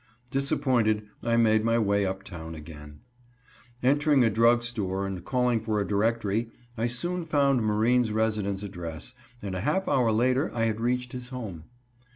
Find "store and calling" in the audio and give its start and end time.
4.63-5.61